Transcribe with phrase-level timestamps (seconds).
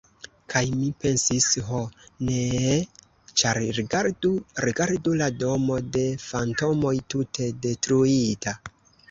[0.51, 1.81] Kaj mi pensis: "Ho,
[2.29, 2.77] neeeeeee!",
[3.41, 4.33] ĉar rigardu,
[4.67, 8.59] rigardu: la Domo de Fantomoj: tute detruita!